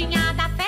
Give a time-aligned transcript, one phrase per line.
[0.00, 0.64] sementinha da fé.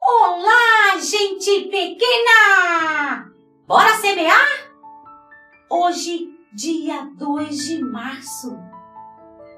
[0.00, 3.32] Olá, gente pequena!
[3.66, 4.70] Bora semear?
[5.70, 8.58] Hoje, dia 2 de março,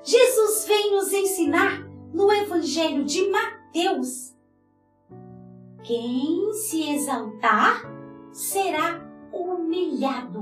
[0.04, 1.80] Jesus vem nos ensinar
[2.12, 4.34] no Evangelho de Mateus.
[5.82, 7.82] Quem se exaltar
[8.32, 9.00] será
[9.32, 10.33] humilhado,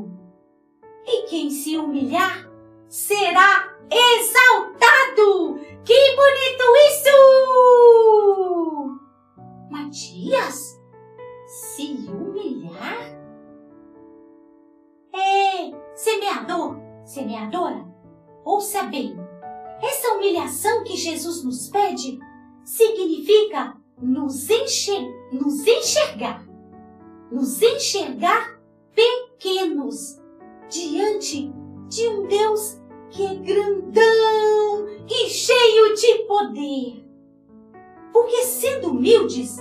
[1.22, 2.50] e quem se humilhar
[2.88, 5.58] será exaltado.
[5.84, 7.10] Que bonito isso!
[9.70, 10.80] Matias,
[11.46, 13.12] se humilhar?
[15.14, 17.84] É, semeador, semeadora,
[18.44, 19.16] ouça bem.
[19.80, 22.18] Essa humilhação que Jesus nos pede
[22.64, 25.02] significa nos, enxer
[25.32, 26.46] nos enxergar,
[27.30, 28.60] nos enxergar
[28.94, 30.21] pequenos
[30.72, 31.52] diante
[31.88, 37.06] de um Deus que é grandão e cheio de poder.
[38.10, 39.58] Porque sendo humildes,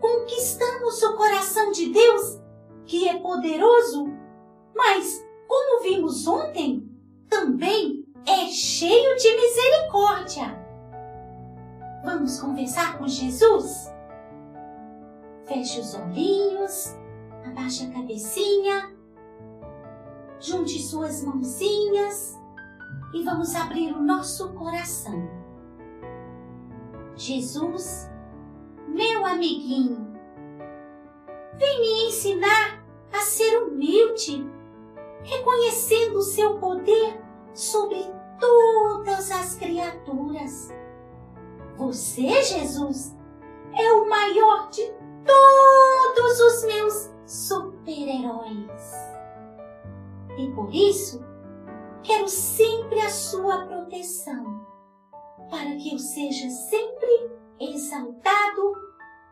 [0.00, 2.40] conquistamos o coração de Deus,
[2.84, 4.06] que é poderoso,
[4.74, 6.88] mas, como vimos ontem,
[7.28, 10.62] também é cheio de misericórdia.
[12.04, 13.92] Vamos conversar com Jesus?
[15.44, 16.96] Feche os olhinhos,
[17.44, 18.96] abaixe a cabecinha,
[20.42, 22.36] junte suas mãozinhas
[23.14, 25.30] e vamos abrir o nosso coração.
[27.14, 28.10] Jesus,
[28.88, 30.12] meu amiguinho,
[31.56, 34.44] vem me ensinar a ser humilde,
[35.22, 37.22] reconhecendo o seu poder
[37.54, 38.04] sobre
[38.40, 40.74] todas as criaturas.
[41.76, 43.16] Você, Jesus,
[43.74, 44.82] é o maior de
[45.24, 48.91] todos os meus super-heróis.
[50.38, 51.22] E por isso,
[52.02, 54.66] quero sempre a sua proteção,
[55.50, 58.72] para que eu seja sempre exaltado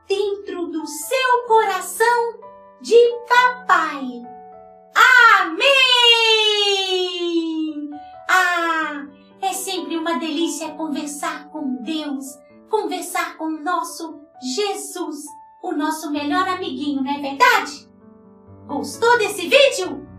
[0.06, 2.40] dentro do seu coração
[2.80, 2.96] de
[3.28, 4.22] papai.
[5.40, 5.70] Amém!
[8.28, 9.06] Ah,
[9.40, 12.26] é sempre uma delícia conversar com Deus,
[12.68, 15.24] conversar com o nosso Jesus,
[15.62, 17.88] o nosso melhor amiguinho, não é verdade?
[18.66, 20.09] Gostou desse vídeo?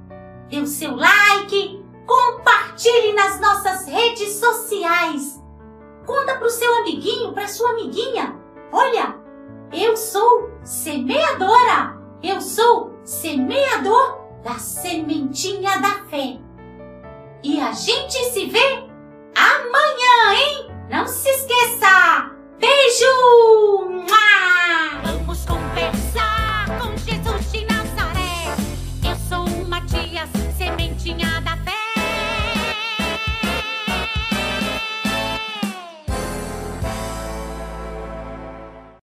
[0.52, 5.42] Dê o seu like, compartilhe nas nossas redes sociais.
[6.06, 8.38] Conta para o seu amiguinho, para sua amiguinha.
[8.70, 9.16] Olha,
[9.72, 11.98] eu sou semeadora.
[12.22, 16.38] Eu sou semeador da sementinha da fé.
[17.42, 18.91] E a gente se vê